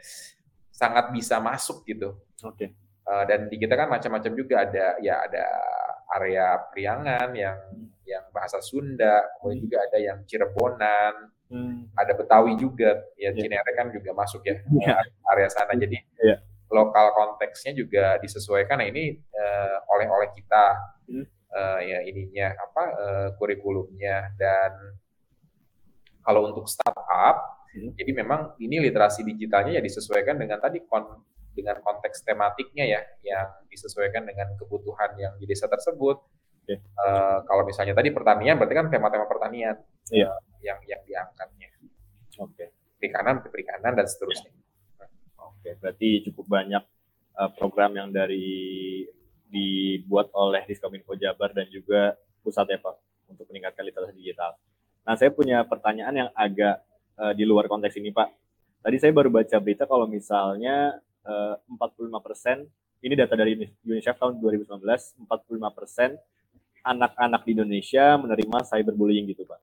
[0.70, 2.14] sangat bisa masuk gitu.
[2.46, 2.54] Oke.
[2.54, 2.70] Okay.
[3.06, 5.46] Uh, dan di kita kan macam-macam juga ada ya ada
[6.22, 7.58] area Priangan yang
[8.06, 9.66] yang bahasa Sunda, kemudian hmm.
[9.66, 11.14] juga ada yang Cirebonan,
[11.56, 11.96] hmm.
[11.96, 13.40] ada Betawi juga, ya yeah.
[13.40, 15.00] Cinere kan juga masuk ya yeah.
[15.32, 15.72] area sana.
[15.80, 16.44] Jadi yeah.
[16.68, 18.84] lokal konteksnya juga disesuaikan.
[18.84, 20.64] Nah ini uh, oleh oleh kita
[21.08, 21.26] hmm.
[21.56, 25.00] uh, ya ininya apa uh, kurikulumnya dan
[26.26, 27.94] kalau untuk startup, hmm.
[27.96, 31.06] jadi memang ini literasi digitalnya ya disesuaikan dengan tadi kon
[31.56, 36.20] dengan konteks tematiknya ya, yang disesuaikan dengan kebutuhan yang di desa tersebut.
[36.66, 36.82] Okay.
[36.98, 39.78] Uh, eh, kalau misalnya tadi pertanian, berarti kan tema-tema pertanian
[40.12, 40.34] yeah.
[40.66, 41.70] Yang yang diangkatnya.
[42.42, 42.58] Oke.
[42.58, 42.68] Okay.
[42.98, 44.50] Perikanan, perikanan dan seterusnya.
[45.38, 45.74] Oke, okay.
[45.78, 46.84] berarti cukup banyak
[47.38, 49.06] uh, program yang dari
[49.46, 52.96] dibuat oleh Diskominfo Jabar dan juga pusat ya Pak
[53.30, 54.58] untuk meningkatkan literasi digital.
[55.06, 56.82] Nah, saya punya pertanyaan yang agak
[57.22, 58.30] uh, di luar konteks ini, Pak.
[58.86, 62.70] Tadi saya baru baca berita kalau misalnya eh, uh, 45%
[63.02, 64.78] ini data dari UNICEF tahun 2019,
[65.26, 66.22] 45%
[66.86, 69.58] anak-anak di Indonesia menerima cyberbullying gitu, Pak.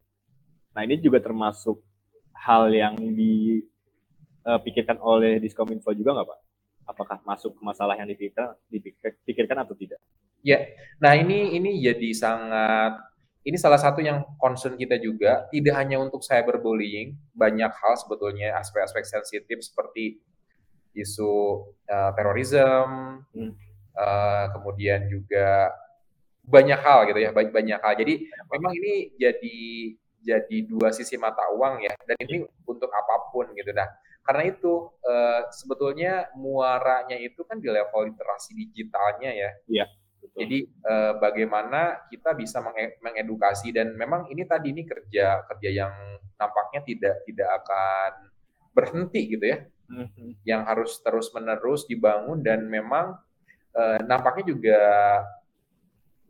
[0.73, 1.81] Nah, ini juga termasuk
[2.33, 3.63] hal yang di
[4.49, 6.41] uh, pikirkan oleh Diskominfo juga nggak Pak?
[6.83, 8.59] Apakah masuk ke masalah yang dipikirkan,
[9.23, 10.03] dipikirkan atau tidak?
[10.43, 10.59] Ya,
[10.99, 12.99] nah ini ini jadi sangat
[13.47, 19.07] ini salah satu yang concern kita juga tidak hanya untuk cyberbullying, banyak hal sebetulnya aspek-aspek
[19.07, 20.19] sensitif seperti
[20.99, 23.53] isu uh, terorisme, hmm.
[23.95, 25.71] uh, kemudian juga
[26.43, 27.93] banyak hal gitu ya, banyak banyak hal.
[27.95, 28.15] Jadi
[28.51, 29.59] memang ini jadi
[30.23, 33.75] jadi dua sisi mata uang ya, dan ini untuk apa pun gitu.
[33.75, 33.91] Nah,
[34.23, 39.51] karena itu uh, sebetulnya muaranya itu kan di level literasi digitalnya ya.
[39.67, 39.87] Iya.
[40.33, 42.63] Jadi uh, bagaimana kita bisa
[43.03, 45.93] mengedukasi dan memang ini tadi ini kerja kerja yang
[46.41, 48.33] nampaknya tidak tidak akan
[48.73, 49.59] berhenti gitu ya,
[49.93, 50.41] mm-hmm.
[50.49, 53.13] yang harus terus menerus dibangun dan memang
[53.77, 54.81] uh, nampaknya juga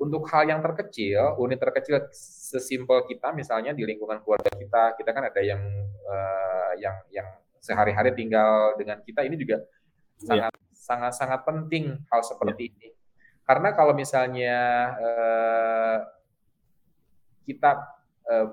[0.03, 5.31] untuk hal yang terkecil, unit terkecil sesimpel kita misalnya di lingkungan keluarga kita, kita kan
[5.31, 5.63] ada yang
[6.11, 7.29] uh, yang yang
[7.63, 9.63] sehari-hari tinggal dengan kita ini juga
[10.19, 10.75] sangat yeah.
[10.75, 12.75] sangat sangat penting hal seperti yeah.
[12.75, 12.89] ini.
[13.47, 14.59] Karena kalau misalnya
[14.99, 15.99] uh,
[17.47, 17.71] kita
[18.27, 18.47] uh,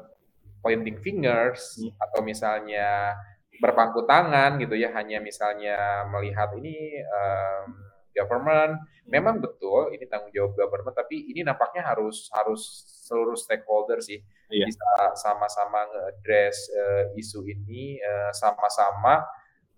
[0.61, 1.97] pointing fingers hmm.
[1.97, 3.17] atau misalnya
[3.57, 9.09] berpangku tangan gitu ya, hanya misalnya melihat ini um, government, hmm.
[9.09, 12.61] memang betul ini tanggung jawab government, tapi ini nampaknya harus harus
[13.09, 14.21] seluruh stakeholder sih
[14.53, 14.65] iya.
[14.69, 17.97] bisa sama-sama nge-address uh, isu ini
[18.37, 19.27] sama-sama uh,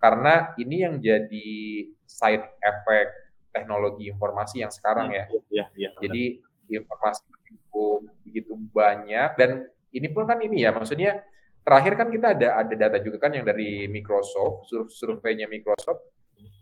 [0.01, 1.49] karena ini yang jadi
[2.09, 3.11] side effect
[3.53, 5.29] teknologi informasi yang sekarang ya.
[5.29, 6.23] Iya, iya, iya Jadi
[6.71, 7.85] informasi begitu,
[8.25, 11.19] begitu banyak dan ini pun kan ini ya maksudnya
[11.61, 16.01] terakhir kan kita ada ada data juga kan yang dari Microsoft sur surveinya Microsoft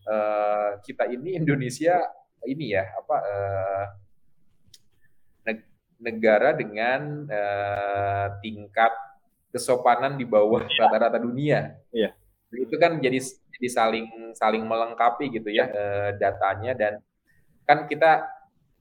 [0.10, 2.02] uh, kita ini Indonesia
[2.43, 3.86] ini ya apa uh,
[6.00, 8.91] negara dengan uh, tingkat
[9.52, 10.80] kesopanan di bawah iya.
[10.88, 11.60] rata-rata dunia.
[11.91, 12.15] Iya.
[12.56, 13.19] Itu kan jadi
[13.60, 16.93] jadi saling saling melengkapi gitu ya uh, datanya dan
[17.67, 18.26] kan kita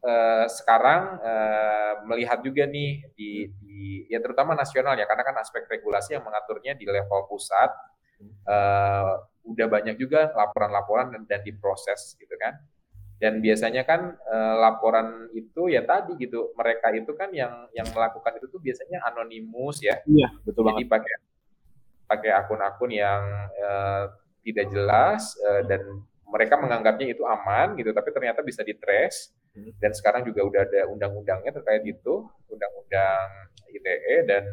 [0.01, 5.67] uh, sekarang uh, melihat juga nih di, di ya terutama nasional ya karena kan aspek
[5.69, 7.69] regulasi yang mengaturnya di level pusat
[8.49, 12.61] uh, udah banyak juga laporan-laporan dan, dan diproses gitu kan
[13.19, 18.39] dan biasanya kan e, laporan itu ya tadi gitu mereka itu kan yang yang melakukan
[18.39, 20.95] itu tuh biasanya anonimus ya iya betul jadi banget.
[20.95, 21.15] pakai
[22.09, 23.23] pakai akun-akun yang
[23.59, 23.71] e,
[24.47, 25.83] tidak jelas e, dan
[26.31, 29.83] mereka menganggapnya itu aman gitu tapi ternyata bisa di trace hmm.
[29.83, 34.45] dan sekarang juga udah ada undang-undangnya terkait itu undang-undang ITE dan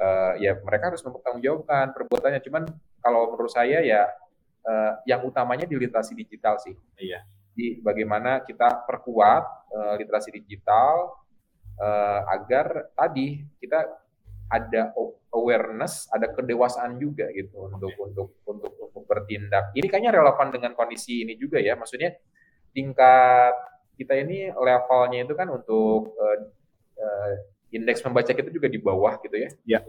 [0.00, 0.06] e,
[0.48, 2.64] ya mereka harus mempertanggungjawabkan perbuatannya cuman
[3.02, 4.06] kalau menurut saya ya
[4.62, 4.72] e,
[5.10, 11.20] yang utamanya di literasi digital sih iya di bagaimana kita perkuat uh, literasi digital
[11.76, 13.84] uh, agar tadi kita
[14.52, 14.92] ada
[15.32, 19.72] awareness, ada kedewasaan juga gitu untuk untuk untuk untuk bertindak.
[19.72, 21.72] Ini kayaknya relevan dengan kondisi ini juga ya.
[21.72, 22.12] Maksudnya
[22.76, 23.56] tingkat
[23.96, 26.38] kita ini levelnya itu kan untuk uh,
[27.00, 27.32] uh,
[27.72, 29.50] indeks membaca kita juga di bawah gitu ya.
[29.64, 29.80] Ya.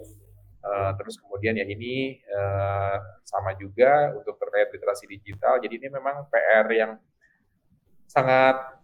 [0.63, 2.95] Uh, terus kemudian ya ini uh,
[3.27, 5.59] sama juga untuk terkait literasi digital.
[5.59, 6.91] Jadi ini memang PR yang
[8.07, 8.79] sangat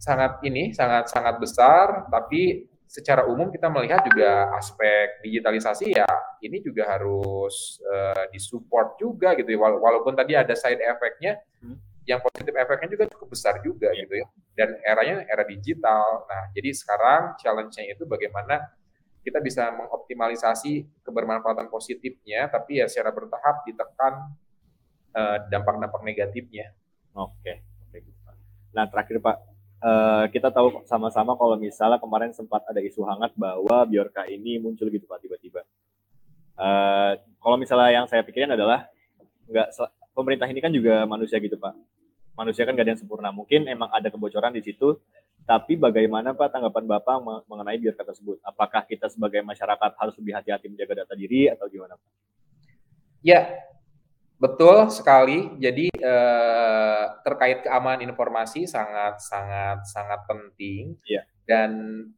[0.00, 6.08] sangat ini sangat sangat besar tapi secara umum kita melihat juga aspek digitalisasi ya
[6.42, 11.76] ini juga harus uh, disupport juga gitu ya walaupun tadi ada side effect-nya hmm.
[12.08, 14.00] yang positif efeknya juga cukup besar juga yeah.
[14.02, 18.72] gitu ya dan eranya era digital nah jadi sekarang challenge-nya itu bagaimana
[19.20, 24.30] kita bisa mengoptimalisasi kebermanfaatan positifnya tapi ya secara bertahap ditekan
[25.18, 26.70] uh, dampak-dampak negatifnya
[27.18, 27.66] oke okay.
[28.70, 29.36] Nah terakhir Pak,
[29.82, 34.86] uh, kita tahu sama-sama kalau misalnya kemarin sempat ada isu hangat bahwa Biorka ini muncul
[34.90, 35.66] gitu Pak tiba-tiba.
[36.60, 38.86] Uh, kalau misalnya yang saya pikirin adalah
[39.50, 39.68] nggak
[40.14, 41.74] pemerintah ini kan juga manusia gitu Pak.
[42.38, 43.28] Manusia kan gak ada yang sempurna.
[43.34, 44.96] Mungkin emang ada kebocoran di situ,
[45.48, 48.38] tapi bagaimana Pak tanggapan Bapak mengenai Biorka tersebut?
[48.42, 52.10] Apakah kita sebagai masyarakat harus lebih hati-hati menjaga data diri atau gimana Pak?
[53.20, 53.40] Ya,
[54.40, 55.52] Betul sekali.
[55.60, 60.96] Jadi eh, terkait keamanan informasi sangat sangat sangat penting.
[61.04, 61.28] Yeah.
[61.44, 61.70] Dan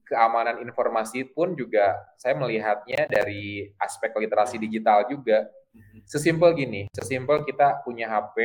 [0.07, 5.51] keamanan informasi pun juga saya melihatnya dari aspek literasi digital juga.
[5.75, 6.01] Mm-hmm.
[6.07, 8.37] Sesimpel gini, sesimpel kita punya HP,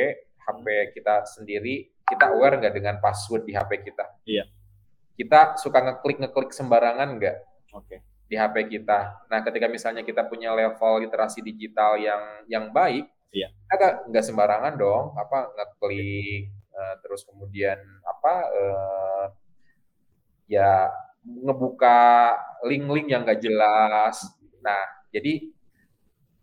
[0.42, 0.66] HP
[0.96, 4.06] kita sendiri, kita aware nggak dengan password di HP kita?
[4.26, 4.42] Iya.
[4.42, 4.48] Yeah.
[5.18, 7.38] Kita suka ngeklik ngeklik sembarangan nggak?
[7.74, 8.00] Okay.
[8.30, 9.26] Di HP kita.
[9.28, 13.52] Nah, ketika misalnya kita punya level literasi digital yang yang baik, Iya.
[13.68, 17.76] Agak nggak sembarangan dong, apa ngeklik uh, terus kemudian
[18.08, 19.26] apa uh,
[20.48, 20.88] ya
[21.28, 24.24] ngebuka link-link yang nggak jelas.
[24.64, 25.52] Nah, jadi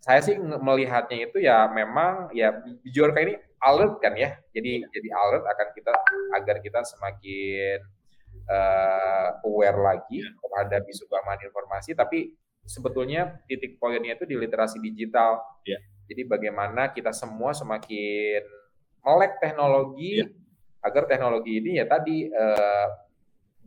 [0.05, 2.53] saya sih melihatnya itu ya memang ya
[2.85, 4.37] Bjorka ini alert kan ya.
[4.53, 5.93] Jadi jadi alert akan kita
[6.37, 7.81] agar kita semakin
[8.49, 12.33] uh, aware lagi terhadap isu keamanan informasi tapi
[12.65, 15.41] sebetulnya titik poinnya itu di literasi digital.
[15.69, 15.81] Yeah.
[16.09, 18.45] Jadi bagaimana kita semua semakin
[19.05, 20.29] melek teknologi yeah.
[20.85, 22.89] agar teknologi ini ya tadi uh,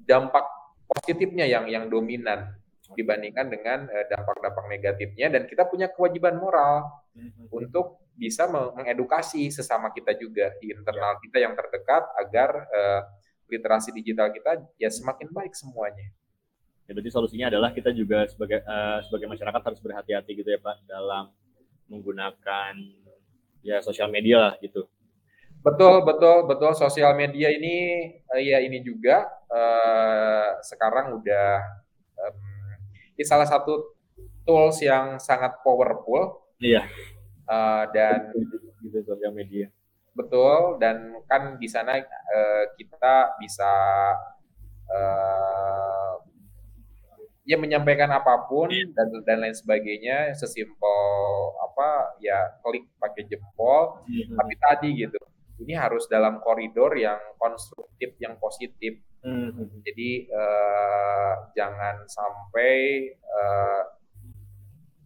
[0.05, 0.45] dampak
[0.87, 2.57] positifnya yang yang dominan
[2.95, 7.51] dibandingkan dengan eh, dampak-dampak negatifnya dan kita punya kewajiban moral mm-hmm.
[7.51, 11.21] untuk bisa mengedukasi sesama kita juga di internal yeah.
[11.27, 13.01] kita yang terdekat agar uh,
[13.47, 16.11] literasi digital kita ya semakin baik semuanya.
[16.87, 20.87] Ya, berarti solusinya adalah kita juga sebagai uh, sebagai masyarakat harus berhati-hati gitu ya Pak
[20.87, 21.35] dalam
[21.91, 22.79] menggunakan
[23.59, 24.87] ya sosial media lah gitu.
[25.59, 26.71] Betul, betul, betul.
[26.79, 31.59] Sosial media ini uh, ya ini juga uh, sekarang udah
[32.23, 32.39] um,
[33.19, 33.99] ini salah satu
[34.47, 36.47] tools yang sangat powerful.
[36.63, 36.87] Iya.
[37.47, 38.31] Uh, dan
[38.79, 39.67] gitu sosial media.
[40.17, 43.73] Betul, dan kan di sana uh, kita bisa
[44.89, 46.13] uh,
[47.47, 48.91] ya menyampaikan apa pun iya.
[48.91, 50.99] dan dan lain sebagainya sesimpel
[51.63, 54.35] apa ya klik pakai jempol hmm.
[54.35, 55.19] tapi tadi gitu
[55.63, 59.79] ini harus dalam koridor yang konstruktif yang positif hmm.
[59.79, 62.75] jadi uh, jangan sampai
[63.15, 63.81] uh,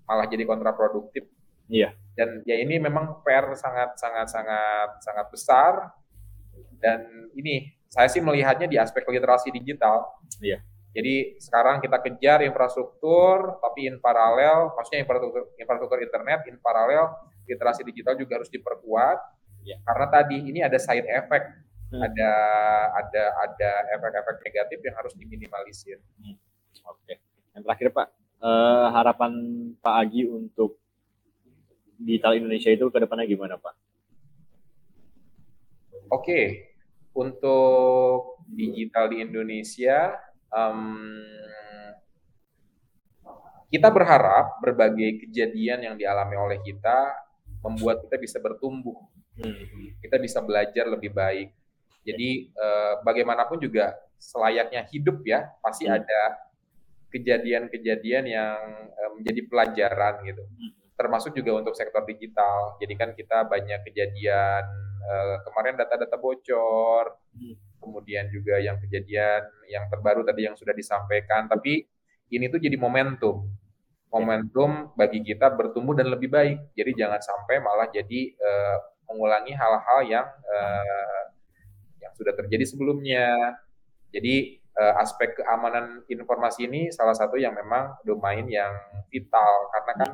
[0.09, 1.29] malah jadi kontraproduktif
[1.69, 5.73] iya dan ya ini memang PR sangat sangat sangat sangat besar
[6.81, 10.15] dan ini saya sih melihatnya di aspek literasi digital.
[10.39, 10.63] Iya.
[10.91, 17.15] Jadi sekarang kita kejar infrastruktur, tapi in paralel, maksudnya infrastruktur, infrastruktur internet, in paralel
[17.47, 19.17] literasi digital juga harus diperkuat.
[19.63, 19.79] Ya.
[19.87, 21.47] Karena tadi ini ada side effect,
[21.95, 22.01] hmm.
[22.01, 22.31] ada
[22.91, 25.99] ada ada efek-efek negatif yang harus diminimalisir.
[26.19, 26.35] Hmm.
[26.91, 27.07] Oke.
[27.07, 27.15] Okay.
[27.55, 28.07] Yang terakhir Pak,
[28.43, 29.31] uh, harapan
[29.79, 30.80] Pak Agi untuk
[32.01, 33.73] digital Indonesia itu ke depannya gimana Pak?
[36.11, 36.45] Oke, okay.
[37.15, 40.11] untuk digital di Indonesia,
[40.51, 41.23] um,
[43.71, 47.15] kita berharap berbagai kejadian yang dialami oleh kita
[47.63, 48.99] membuat kita bisa bertumbuh,
[49.39, 50.03] hmm.
[50.03, 51.55] kita bisa belajar lebih baik.
[52.03, 55.95] Jadi uh, bagaimanapun juga selayaknya hidup ya, pasti hmm.
[55.95, 56.21] ada
[57.07, 58.59] kejadian-kejadian yang
[58.91, 60.43] uh, menjadi pelajaran gitu.
[60.43, 62.77] Hmm termasuk juga untuk sektor digital.
[62.77, 64.63] Jadi kan kita banyak kejadian
[65.01, 67.81] uh, kemarin data-data bocor, hmm.
[67.81, 71.49] kemudian juga yang kejadian yang terbaru tadi yang sudah disampaikan.
[71.49, 71.81] Tapi
[72.29, 73.49] ini tuh jadi momentum,
[74.13, 76.77] momentum bagi kita bertumbuh dan lebih baik.
[76.77, 78.77] Jadi jangan sampai malah jadi uh,
[79.09, 81.23] mengulangi hal-hal yang uh,
[81.97, 83.57] yang sudah terjadi sebelumnya.
[84.13, 88.71] Jadi uh, aspek keamanan informasi ini salah satu yang memang domain yang
[89.11, 90.09] vital karena kan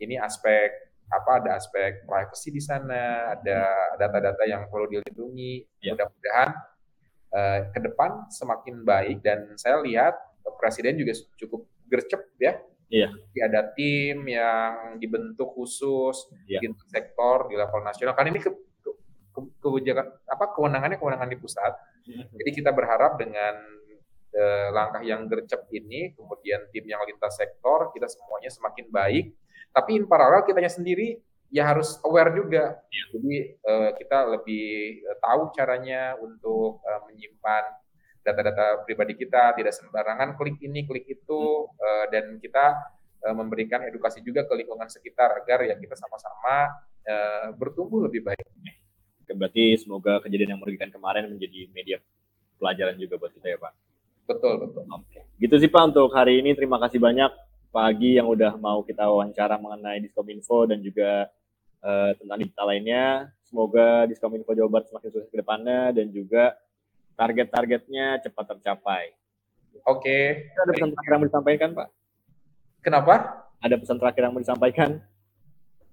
[0.00, 3.66] ini aspek apa ada aspek privacy di sana, ada
[3.98, 5.66] data-data yang perlu dilindungi.
[5.82, 5.98] Ya.
[5.98, 6.48] Mudah-mudahan
[7.34, 10.14] uh, ke depan semakin baik dan saya lihat
[10.56, 12.54] presiden juga cukup gercep ya.
[12.90, 13.08] Iya.
[13.10, 16.58] Jadi ada tim yang dibentuk khusus ya.
[16.62, 18.14] di sektor di level nasional.
[18.14, 18.90] Kan ini ke, ke,
[19.62, 21.74] kebijakan apa kewenangannya kewenangan di pusat.
[22.06, 22.26] Ya.
[22.34, 23.54] Jadi kita berharap dengan
[24.34, 29.26] eh, langkah yang gercep ini, kemudian tim yang lintas sektor, kita semuanya semakin baik
[29.70, 31.18] tapi in paralel kitanya sendiri
[31.50, 32.78] ya harus aware juga.
[32.90, 33.04] Ya.
[33.14, 33.34] Jadi
[33.66, 37.64] uh, kita lebih uh, tahu caranya untuk uh, menyimpan
[38.20, 42.78] data-data pribadi kita, tidak sembarangan klik ini, klik itu, uh, dan kita
[43.26, 46.70] uh, memberikan edukasi juga ke lingkungan sekitar agar ya kita sama-sama
[47.08, 48.44] uh, bertumbuh lebih baik.
[49.30, 51.96] Berarti semoga kejadian yang merugikan kemarin menjadi media
[52.58, 53.72] pelajaran juga buat kita ya Pak.
[54.26, 54.82] Betul, betul.
[54.90, 55.22] Oke.
[55.38, 56.54] Gitu sih Pak untuk hari ini.
[56.54, 57.30] Terima kasih banyak
[57.70, 61.30] pagi yang udah mau kita wawancara mengenai Diskominfo dan juga
[61.82, 63.06] uh, tentang digital lainnya.
[63.46, 66.54] Semoga Diskominfo Jawa Barat semakin sukses ke depannya dan juga
[67.14, 69.14] target-targetnya cepat tercapai.
[69.86, 70.02] Oke.
[70.02, 70.24] Okay.
[70.58, 71.88] Ada pesan terakhir yang mau disampaikan, Pak?
[72.82, 73.14] Kenapa?
[73.62, 74.90] Ada pesan terakhir yang mau disampaikan?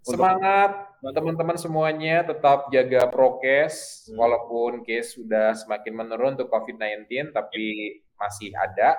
[0.07, 0.71] Semangat
[1.03, 4.15] teman-teman semuanya tetap jaga prokes hmm.
[4.15, 8.97] walaupun case sudah semakin menurun untuk COVID-19 tapi masih ada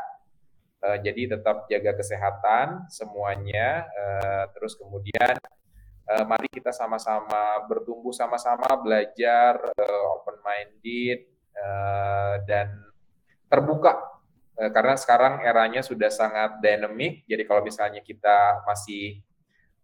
[0.79, 3.83] Uh, jadi tetap jaga kesehatan semuanya.
[3.91, 5.35] Uh, terus kemudian
[6.07, 11.27] uh, mari kita sama-sama bertumbuh sama-sama belajar uh, open minded
[11.59, 12.71] uh, dan
[13.51, 13.99] terbuka
[14.55, 17.27] uh, karena sekarang eranya sudah sangat dynamic.
[17.27, 19.19] Jadi kalau misalnya kita masih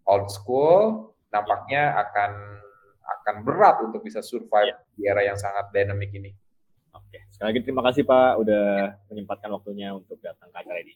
[0.07, 2.63] old school, nampaknya akan
[3.05, 6.44] akan berat untuk bisa survive di era yang sangat dynamic ini.
[6.95, 8.65] Oke, sekali lagi terima kasih Pak udah
[9.11, 10.95] menyempatkan waktunya untuk datang ke acara ini.